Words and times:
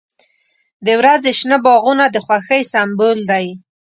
•د 0.85 0.87
ورځې 0.99 1.31
شنه 1.39 1.57
باغونه 1.65 2.05
د 2.11 2.17
خوښۍ 2.25 2.61
سمبول 2.73 3.17
دی. 3.31 3.47